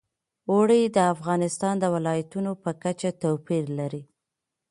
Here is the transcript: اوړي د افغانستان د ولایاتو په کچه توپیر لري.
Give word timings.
اوړي 0.51 0.81
د 0.95 0.97
افغانستان 1.13 1.75
د 1.79 1.85
ولایاتو 1.95 2.51
په 2.63 2.71
کچه 2.83 3.09
توپیر 3.21 3.63
لري. 3.79 4.03